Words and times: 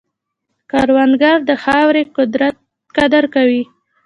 کروندګر 0.71 1.37
د 1.49 1.51
خاورې 1.63 2.03
قدر 2.97 3.23
کوي 3.35 3.63